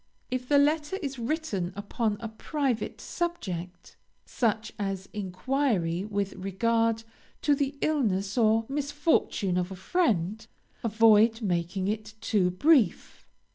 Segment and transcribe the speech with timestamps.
[0.31, 7.03] If the letter is upon a private subject, such as enquiry with regard
[7.43, 10.47] to the illness or misfortune of a friend,
[10.83, 13.27] avoid making it too brief.